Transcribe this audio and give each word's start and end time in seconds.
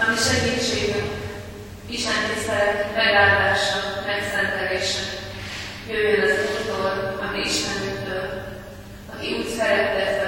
ami 0.00 0.16
segítségünk, 0.16 1.12
Isten 1.90 2.12
tisztelet 2.34 2.96
megáldása, 2.96 4.02
megszentelése. 4.06 5.00
Jöjjön 5.88 6.20
az 6.20 6.38
Úrtól, 6.50 7.18
ami 7.28 7.38
Istenünktől, 7.44 8.44
aki 9.12 9.32
úgy 9.32 9.48
szerette 9.48 10.06
ezt 10.06 10.21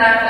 intentar 0.00 0.29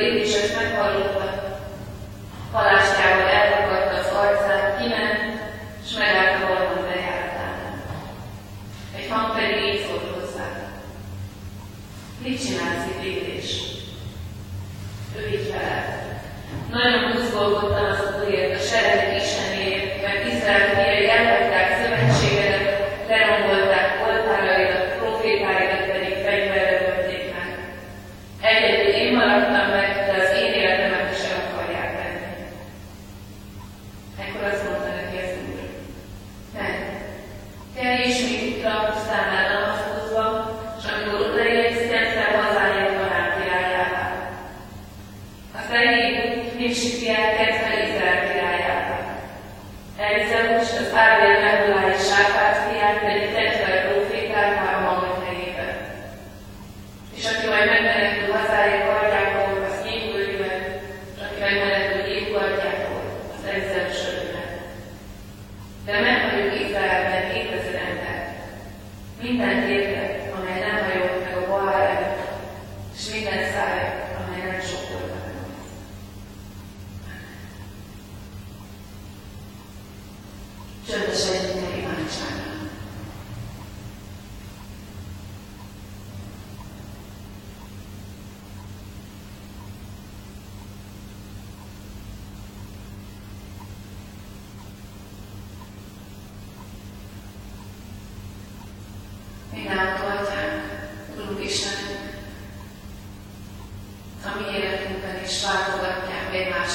én 0.00 0.18
is 0.18 0.34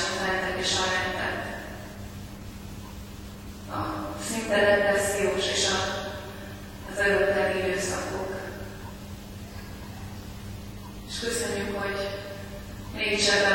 a 0.05 0.25
rendet 0.25 0.59
és 0.65 0.73
a 0.73 0.83
rendet. 0.95 1.43
A 3.69 3.79
szinte 4.29 4.59
depressziós 4.59 5.47
és 5.55 5.67
a, 5.67 5.77
az 6.91 6.97
előtte 6.97 7.53
időszakok. 7.57 8.35
És 11.09 11.19
köszönjük, 11.19 11.77
hogy 11.79 12.09
mégis 12.95 13.27
ebben 13.27 13.54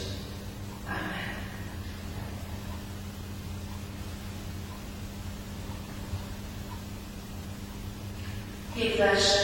Yes. 9.01 9.40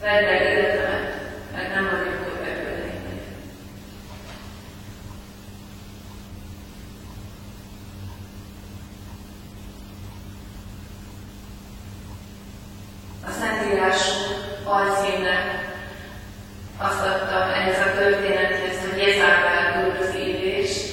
Vedd 0.00 0.24
el 0.24 0.42
életemet, 0.42 1.14
mert 1.52 1.74
nem 1.74 1.84
vagyok 1.84 2.24
hogy 2.24 2.40
beföldeimnek. 2.44 3.22
A 13.26 13.30
Szentírásunk 13.40 14.48
alcímnek 14.64 15.68
azt 16.78 17.00
adta 17.00 17.54
ehhez 17.54 17.86
a 17.86 17.98
történethez, 17.98 18.80
hogy 18.80 18.98
Jezávál 18.98 19.84
üldözi 19.84 20.18
Illést. 20.18 20.90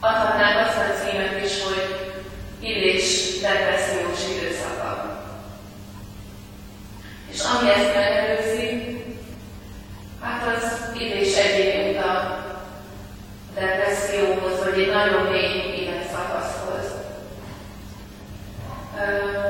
Adhatnánk 0.00 0.66
azt 0.66 0.76
a 0.76 1.04
címet 1.04 1.44
is, 1.44 1.62
hogy 1.62 2.14
Illés 2.60 3.40
depressziós 3.40 4.36
időszaka. 4.36 5.24
És 7.30 7.40
ami 7.42 7.70
ezt 7.70 7.94
megelőzi, 7.94 8.96
hát 10.20 10.42
az 10.56 10.98
Illés 11.00 11.36
egyéb 11.36 11.96
a 11.96 12.44
depresszióhoz, 13.54 14.64
vagy 14.64 14.80
egy 14.80 14.92
nagyon 14.92 15.22
mély 15.22 15.74
életszakaszhoz. 15.80 16.84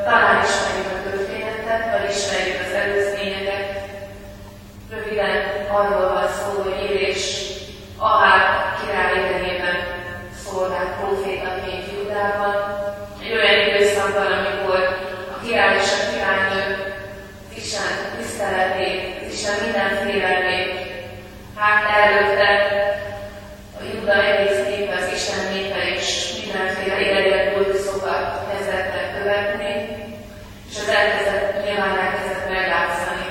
Talán 0.05 0.45
ismerjük 0.45 0.93
a 0.93 1.11
történetet, 1.11 1.91
vagy 1.91 2.11
ismerjük 2.11 2.61
az 2.67 2.73
előzményeket. 2.73 3.85
Röviden 4.91 5.67
arról 5.71 6.13
van 6.13 6.29
szó, 6.29 6.63
hogy 6.63 6.91
Illés 6.91 7.45
Ahár 7.99 8.75
király 8.81 9.25
idejében 9.25 9.77
szolgált 11.27 11.55
profétaként 11.57 11.85
Judában, 11.93 12.55
egy 13.23 13.33
olyan 13.33 13.69
időszakban, 13.69 14.27
amikor 14.27 14.81
a 15.35 15.45
király 15.45 15.77
és 15.77 15.91
a 15.97 16.11
királynő 16.11 16.65
Isten 17.55 17.93
tiszteletét, 18.17 19.33
Isten 19.33 19.55
minden 19.65 19.91
félelmét 20.03 20.71
hát 21.57 21.83
előtte 21.99 22.51
a 23.79 23.83
Juda 23.93 24.15
egész 24.25 24.61
népe, 24.69 24.95
az 24.95 25.13
Isten 25.15 25.43
népe 25.53 25.81
is 25.99 26.09
mindenféle 26.45 27.01
idegen 27.01 27.53
kultuszokat 27.53 28.23
kezdett 28.51 28.95
el 28.99 29.07
követni, 29.19 29.73
és 30.71 30.77
az 30.83 30.89
elkezdett, 30.89 31.65
nyilván 31.65 31.99
elkezdett 31.99 32.51
meglátszani 32.51 33.29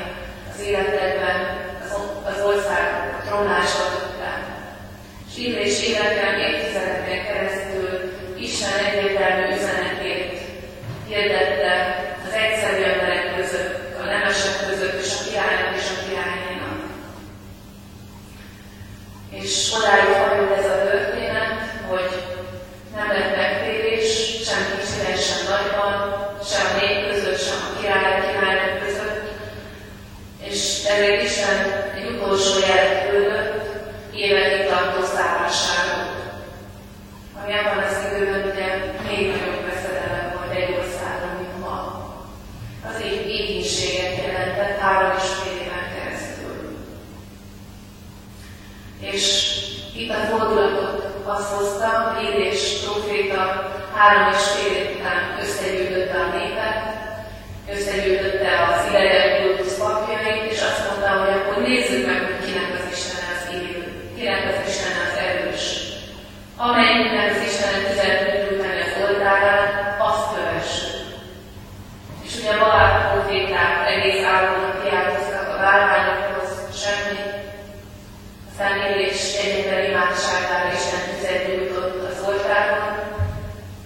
az 0.51 0.62
életekben 0.67 1.38
az, 1.84 1.91
az 2.31 2.46
ország 2.46 2.84
trónása 3.25 3.84
után. 4.10 4.55
És 5.27 5.41
Illés 5.41 5.88
életben 5.88 6.39
évtizedeken 6.39 7.25
keresztül 7.25 8.13
Isten 8.39 8.86
egyértelmű 8.86 9.55
üzenetét 9.55 10.39
hirdette 11.08 11.74
az 12.25 12.34
egyszerű 12.34 12.84
emberek 12.84 13.36
között, 13.36 14.00
a 14.01 14.03
nemesek 14.03 14.67
között, 14.67 15.01
és 15.03 15.12
a 15.13 15.24
királynak 15.29 15.75
és 15.75 15.88
a 15.93 15.98
királynénak. 16.05 16.79
És 19.29 19.72
odáig 19.77 20.12
fajult 20.22 20.58
ez 20.60 20.65
a 20.65 20.84
történet, 20.89 21.60
hogy 21.88 22.12
nem 22.96 23.08
lett 23.08 23.36
megtérés, 23.36 24.10
sem 24.48 24.62
kicsiben, 24.72 25.17
sem 25.27 25.41
nagyban, 25.51 25.93
sem 26.50 26.65
a 26.72 26.79
nép 26.79 27.10
között, 27.10 27.41
sem 27.48 27.60
a 27.67 27.79
király, 27.79 28.20
a 28.20 28.25
királyok 28.27 28.86
között. 28.86 29.24
És 30.50 30.84
ezért 30.84 31.24
Isten 31.24 31.58
jelet 32.68 33.10
küldött, 33.10 33.66
évekig 34.14 34.68
tartó 34.68 35.06
szállásságot 35.16 36.16
ami 37.46 37.54
abban 37.58 37.84
az 37.84 37.98
időben 38.06 38.42
ugye 38.52 38.68
még 39.08 39.28
nagyobb 39.32 39.66
veszedelem 39.70 40.34
volt 40.36 40.54
egy 40.60 40.75
országban, 40.80 41.34
mint 41.40 41.60
ma. 41.60 41.78
Az 42.90 43.06
így 43.06 43.30
éhínséget 43.30 44.25
jelentett 44.25 44.80
három 44.80 45.18
és 45.18 45.30
fél 45.40 45.62
éven 45.66 45.88
keresztül. 45.96 46.78
És 49.00 49.25
itt 49.96 50.12
a 50.12 50.25
fordulatot 50.30 51.06
azt 51.24 51.50
hozta, 51.54 52.18
Illés 52.24 52.62
proféta 52.84 53.44
három 53.96 54.34
és 54.34 54.44
fél 54.54 54.75
év 54.75 54.96
után 54.96 55.38
összegyűjtötte 55.42 56.18
a 56.20 56.38
népet, 56.38 56.80
összegyűjtötte 57.74 58.52
az 58.68 58.90
idegen 58.90 59.42
kultusz 59.42 59.78
papjait, 59.78 60.52
és 60.52 60.60
azt 60.62 60.86
mondta, 60.88 61.10
hogy 61.10 61.34
akkor 61.38 61.64
nézzük 61.68 62.06
meg, 62.06 62.20
hogy 62.25 62.46
kinek 62.46 62.70
az 62.78 62.86
Isten 62.96 63.24
az 63.34 63.54
élő, 63.54 63.82
kinek 64.18 64.44
az 64.52 64.70
Isten 64.70 64.96
az 65.06 65.18
erős, 65.25 65.86
amelyiknek 66.57 67.31
az 67.31 67.41
Istenet 67.47 67.91
üzenetét 67.91 68.51
utáni 68.51 68.81
az 68.81 68.95
oldalán, 69.03 69.95
azt 70.00 70.27
kövessük. 70.33 70.93
És 72.25 72.38
ugye 72.39 72.51
a 72.53 72.59
Balák 72.59 73.12
proféták 73.12 73.89
egész 73.93 74.24
államon 74.24 74.71
kiáltoztak 74.83 75.47
a 75.53 75.59
bálványokhoz, 75.63 76.50
semmi. 76.83 77.19
Aztán 78.50 78.75
Illés 78.77 79.33
egyetlen 79.43 79.83
imádságára 79.89 80.74
Isten 80.77 81.01
tüzet 81.09 81.45
gyújtott 81.47 82.12
az 82.12 82.27
oltáron, 82.27 82.88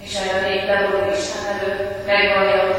és 0.00 0.14
erre 0.14 0.48
még 0.48 0.66
beborul 0.66 1.12
Isten 1.12 1.44
előtt, 1.52 2.06
megvallja, 2.06 2.69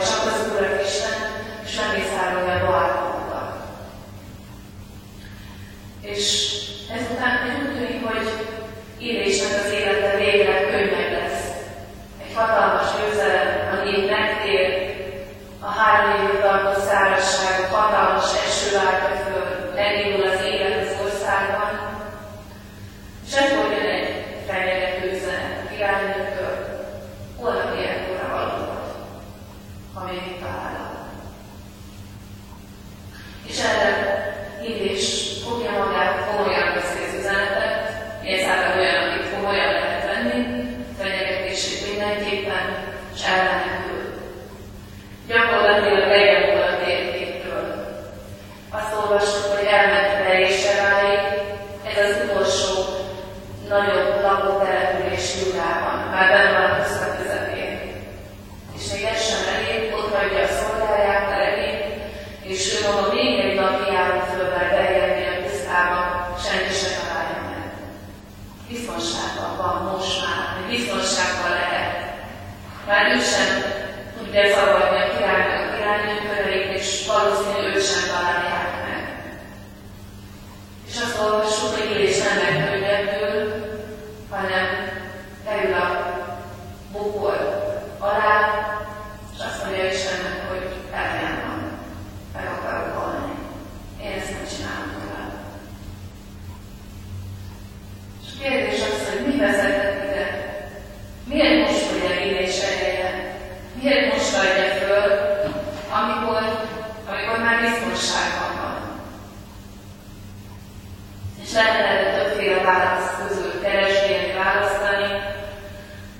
és 111.51 111.57
nem 111.57 111.81
lehet 111.81 112.15
többféle 112.15 112.61
válasz 112.63 113.09
közül 113.19 113.61
keresni, 113.63 114.15
választani. 114.43 115.09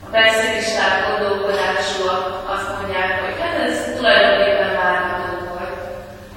A 0.06 0.08
pessimisták 0.12 0.94
gondolkodásúak 1.08 2.24
azt 2.54 2.70
mondják, 2.76 3.12
hogy 3.22 3.36
hát 3.42 3.56
ez 3.68 3.78
tulajdonképpen 3.98 4.72
várható 4.82 5.32
volt. 5.50 5.76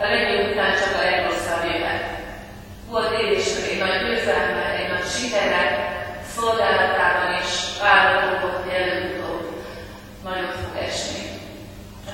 A 0.02 0.04
legjobb 0.10 0.50
után 0.50 0.72
csak 0.80 0.92
a 0.98 1.04
legrosszabb 1.08 1.64
élet. 1.74 2.04
Volt 2.90 3.12
élésnek 3.20 3.66
egy 3.70 3.82
nagy 3.84 3.98
győzelme, 4.04 4.64
egy 4.78 4.90
nagy 4.92 5.08
sikere, 5.16 5.62
szolgálatában 6.34 7.30
is 7.42 7.52
várható 7.82 8.30
volt, 8.40 8.58
hogy 8.62 8.74
előbb-utóbb 8.80 9.44
nagyot 10.26 10.56
fog 10.60 10.74
esni. 10.88 11.22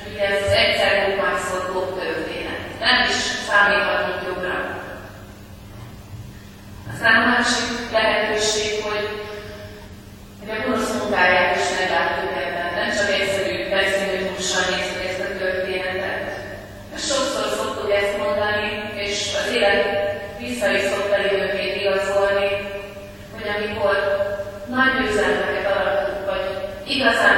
Ugye 0.09 0.25
ez 0.33 0.43
egyszer 0.63 0.93
kormányzó 1.03 1.59
történet. 2.01 2.63
Nem 2.87 2.99
is 3.11 3.19
számíthat 3.47 4.00
aztán 7.03 7.23
a 7.23 7.33
másik 7.35 7.69
lehetőség, 7.93 8.71
hogy 8.89 9.05
egy 10.43 10.51
a 10.51 10.63
gonosz 10.63 10.93
munkáját 10.99 11.57
is 11.57 11.67
meglátjuk 11.79 12.33
ebben, 12.45 12.69
nem 12.79 12.91
csak 12.97 13.09
egyszerű 13.19 13.55
pessimizmussal 13.73 14.65
nézzük 14.71 15.03
ezt 15.09 15.25
a 15.27 15.39
történetet. 15.41 16.23
Mert 16.91 17.07
sokszor 17.11 17.47
szoktuk 17.57 17.91
ezt 18.01 18.19
mondani, 18.23 18.69
és 19.05 19.15
az 19.41 19.47
élet 19.57 19.83
vissza 20.43 20.67
is 20.77 20.83
szokta 20.91 21.17
időnként 21.27 21.77
igazolni, 21.83 22.51
hogy 23.35 23.47
amikor 23.57 23.97
nagy 24.77 24.95
üzenetet 25.07 25.67
aratunk, 25.75 26.21
vagy 26.31 26.47
igazán 26.95 27.37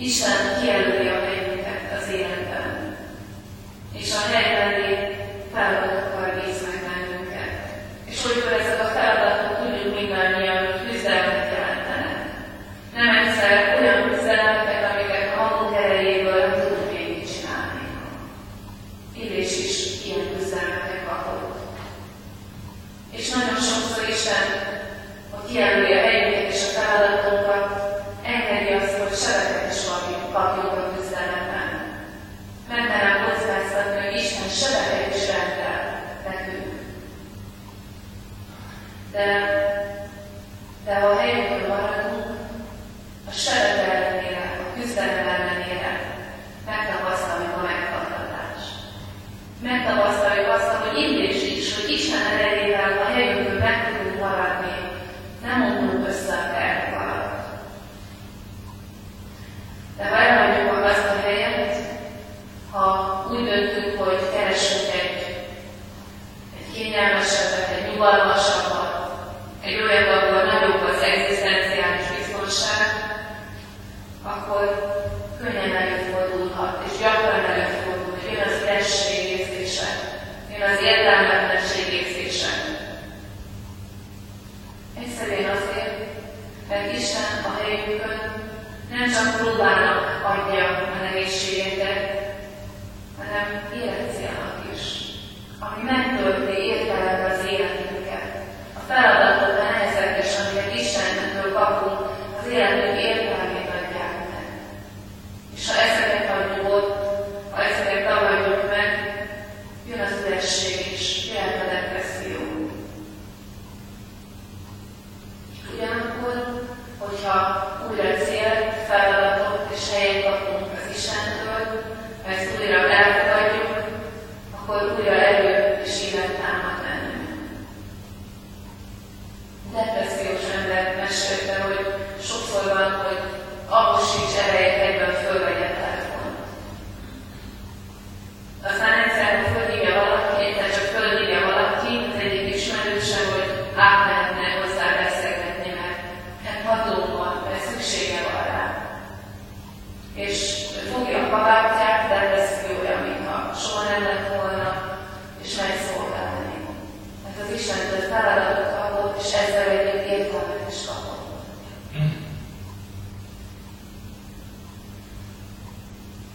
Isten 0.00 0.60
kijelöli 0.60 1.08
a 1.08 1.24
helyünket 1.24 2.00
az 2.00 2.12
életben, 2.12 2.96
és 3.92 4.12
a 4.12 4.20
helyben 4.32 4.87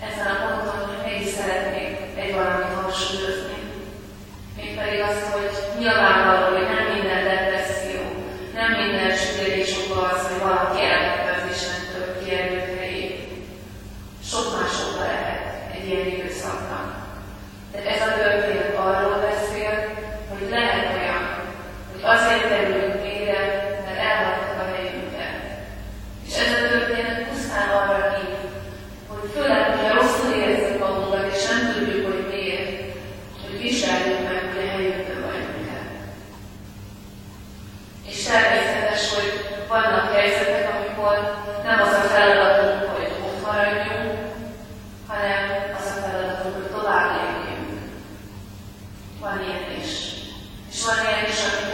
ezen 0.10 0.28
a 0.36 0.38
ponton 0.44 1.06
én 1.12 1.22
is 1.22 1.32
szeretnék 1.38 1.92
egy 2.22 2.34
valamit 2.36 2.74
hangsúlyozni. 2.78 3.58
Mégpedig 4.58 5.00
azt, 5.10 5.26
hogy 5.36 5.52
nyilván 5.80 6.13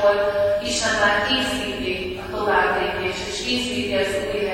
ahol 0.09 0.59
Isten 0.63 0.99
már 0.99 1.27
készíti 1.27 2.19
a 2.21 2.35
továbbépést, 2.35 3.27
és 3.27 3.43
készíti 3.45 3.93
az 3.95 4.07
új 4.33 4.48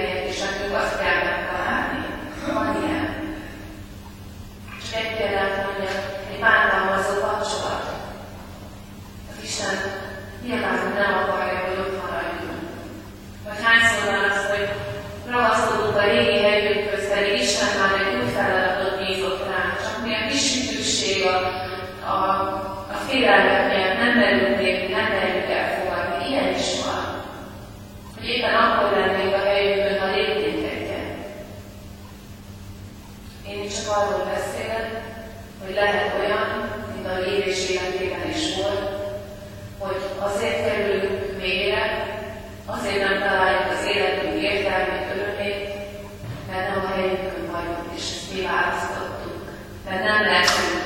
mert 49.95 50.07
nem 50.07 50.25
lehetünk 50.25 50.81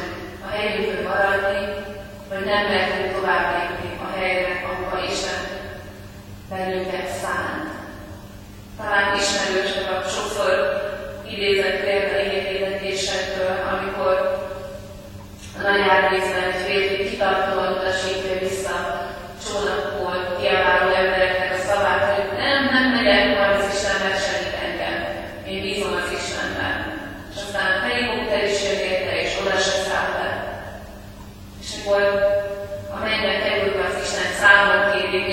a 0.45 0.49
helyünkön 0.55 1.03
maradni, 1.03 1.73
vagy 2.29 2.45
nem 2.45 2.63
lehetünk 2.63 3.15
tovább 3.15 3.45
lépni 3.57 3.99
a 4.05 4.19
helyre, 4.19 4.51
ahova 4.69 5.03
Isten 5.11 5.41
bennünket 6.49 7.07
szánt. 7.21 7.69
Talán 8.77 9.17
ismerősek 9.17 9.89
a 9.91 10.09
sokszor 10.09 10.51
idézett 11.31 11.83
példa 11.83 12.19
igényétetésekről, 12.19 13.55
amikor 13.71 14.15
a 15.57 15.61
nagy 15.61 15.81
árvízben 15.89 16.43
egy 16.43 16.61
férfi 16.65 17.09
kitartóan 17.09 17.73
utasítja 17.73 18.39
vissza 18.39 18.75
csónak 19.43 19.88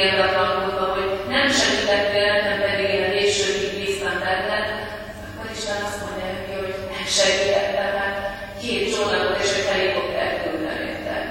példa 0.07 0.33
tanulva, 0.33 0.85
hogy 0.95 1.11
nem 1.29 1.51
segítettél 1.51 2.33
nekem, 2.33 2.61
pedig 2.61 2.89
én 2.95 3.05
a 3.05 3.13
későbbig 3.17 3.73
bíztam 3.79 4.19
benned, 4.25 4.67
akkor 5.27 5.51
Isten 5.57 5.83
azt 5.87 6.01
mondja 6.03 6.27
neki, 6.33 6.53
hogy 6.61 6.75
nem 6.95 7.07
segítettem, 7.19 7.91
mert 7.99 8.17
két 8.61 8.95
csónakot 8.95 9.43
és 9.43 9.51
egy 9.57 9.69
helikopter 9.71 10.29
küldtem 10.43 10.79
érted. 10.91 11.25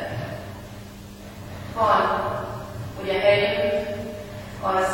Van, 1.76 2.04
hogy 2.98 3.10
a 3.10 3.20
helyünk 3.26 3.74
az, 4.62 4.90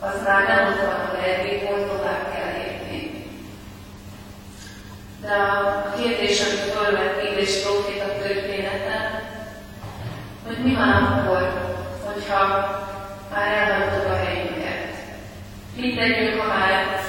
az 0.00 0.16
már 0.26 0.42
nem 0.48 0.66
ott 0.68 0.80
van, 0.86 1.00
ahol 1.00 1.24
eddig 1.32 1.62
volt, 1.62 1.86
tovább 1.86 2.24
kell 2.32 2.50
lépni. 2.58 3.00
De 5.20 5.32
a, 5.32 5.92
kérdés, 5.96 6.40
amit 6.40 6.72
fölvett 6.74 7.22
Illés 7.22 7.62
Profit 7.62 8.02
a 8.02 8.22
történeten, 8.22 9.04
hogy 10.46 10.58
mi 10.64 10.74
van 10.74 10.88
akkor, 10.88 11.42
hogyha 12.04 12.80
I 13.34 13.34
rád 13.34 13.82
adott 13.82 14.06
a 14.06 14.16
helyünket. 14.24 14.94
Mindegyünk, 15.76 16.40
ha 16.40 16.58
már, 16.58 17.00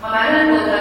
ha 0.00 0.10
már 0.10 0.32
nem 0.32 0.50
volt 0.50 0.80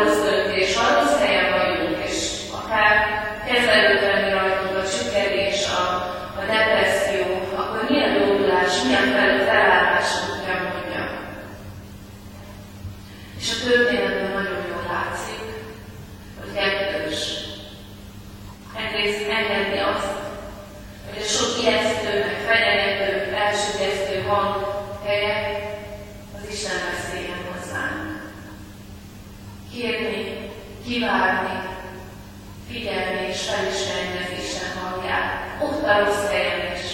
felismernek 33.51 34.29
Isten 34.41 34.69
hangját. 34.81 35.31
Ott 35.61 35.83
a 35.83 35.99
rossz 36.05 36.29
helyen 36.31 36.75
is. 36.75 36.85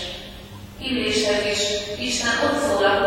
Illésed 0.87 1.45
is, 1.51 1.61
Isten 1.99 2.35
ott 2.45 2.59
szól 2.67 2.85
a 2.85 3.01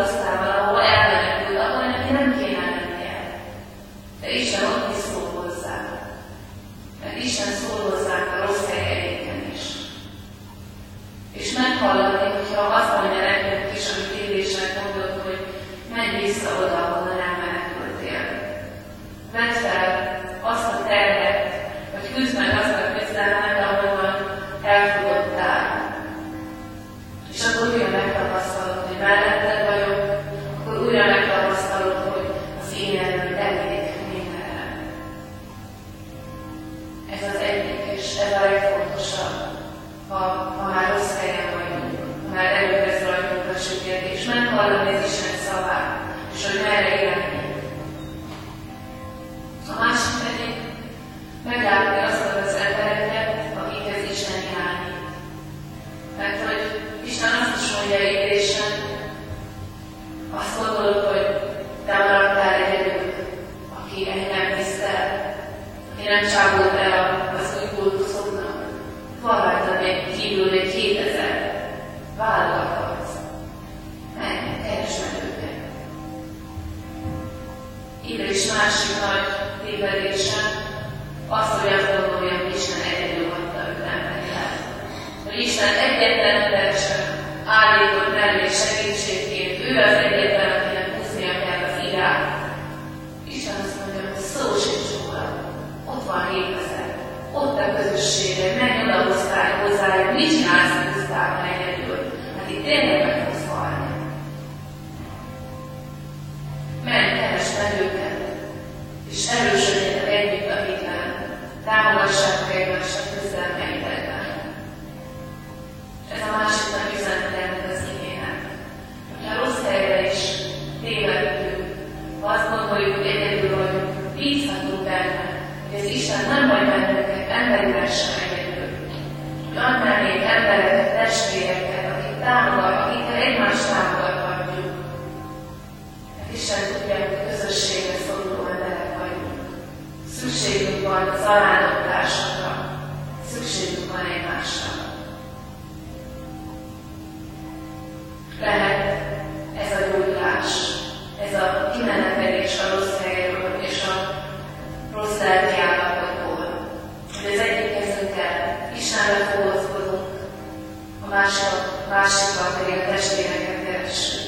másik, 161.09 161.53
másikat, 161.89 162.63
vagy 162.63 162.73
a 162.73 162.91
testvéreket 162.91 163.63
keressük. 163.65 164.21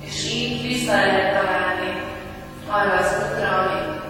És 0.00 0.32
így 0.32 0.62
vissza 0.62 0.92
lehet 0.92 1.34
találni 1.34 2.02
arra 2.68 2.96
az 2.98 3.14
útra, 3.22 3.48
amit, 3.58 4.00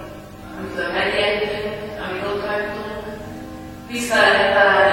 amitől 0.56 0.92
megértünk, 0.92 1.74
amit 2.06 2.26
ott 2.26 2.46
hagytunk, 2.46 3.02
vissza 3.88 4.14
lehet 4.14 4.54
találni 4.54 4.91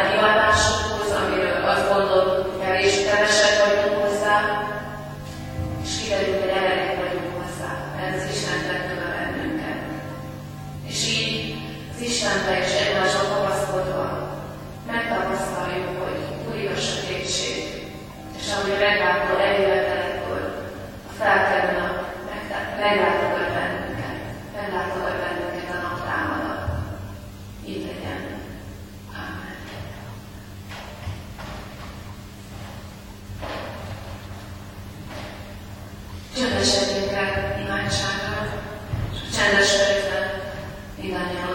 Amen. 41.02 41.49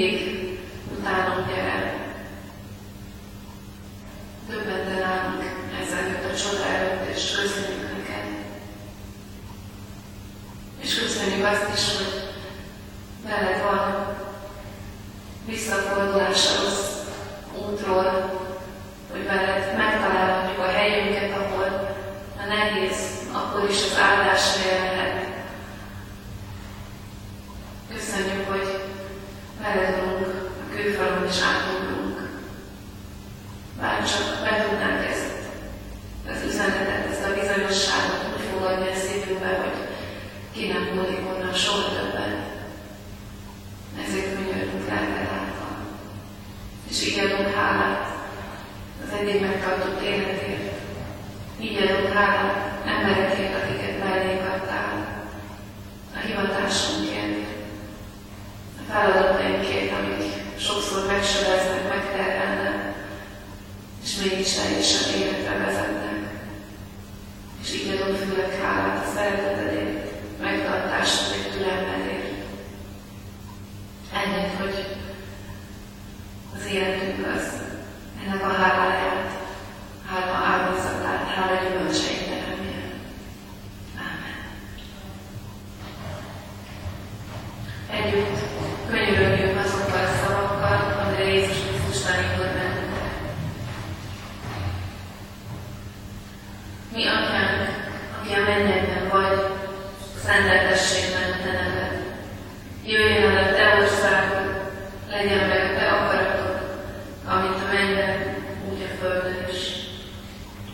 day 0.00 0.29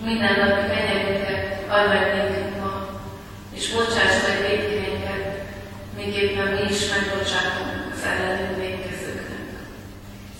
minden 0.06 0.36
napi 0.38 0.64
kenyerünket 0.70 1.42
add 1.68 1.88
meg 1.88 2.04
nékünk 2.14 2.56
ma, 2.62 3.00
és 3.54 3.72
bocsáss 3.72 4.16
meg 4.26 4.38
védkeinket, 4.46 5.24
miképpen 5.96 6.46
mi 6.46 6.62
is 6.70 6.80
megbocsátunk 6.90 7.92
az 7.92 8.02
ellenünk 8.10 8.56
védkezőknek. 8.56 9.46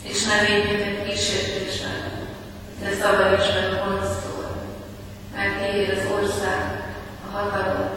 És 0.02 0.24
ne 0.24 0.40
védj 0.40 0.66
minket 0.66 1.06
kísértésbe, 1.06 1.92
de 2.80 2.90
szabadíts 3.00 3.54
meg 3.54 3.68
gonosztól, 3.82 4.46
mert 5.34 5.58
tiéd 5.58 5.90
az 5.90 6.04
ország, 6.16 6.60
a 7.26 7.36
hatalom 7.36 7.95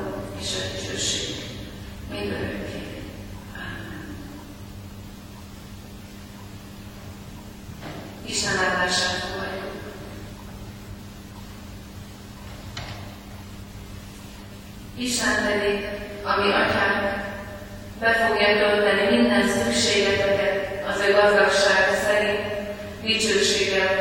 Isten 15.00 15.36
pedig, 15.46 15.88
ami 16.24 16.52
atyánk, 16.52 17.24
be 18.00 18.12
fogja 18.14 18.58
tölteni 18.58 19.16
minden 19.16 19.48
szükségeteket 19.48 20.84
az 20.90 21.02
ő 21.08 21.12
gazdagsága 21.12 21.94
szerint, 22.06 22.40
dicsőséggel 23.02 23.99